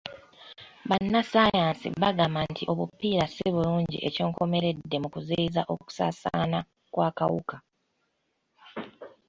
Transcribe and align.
Bannassaayansi 0.89 1.87
bagamba 2.03 2.39
nti 2.51 2.63
obupiira 2.71 3.25
si 3.33 3.45
bulungi 3.53 3.97
ekyenkomeredde 4.07 4.97
mu 5.03 5.07
kuziyiza 5.13 5.61
okusaasaana 5.73 6.59
kw'akawuka. 6.93 7.57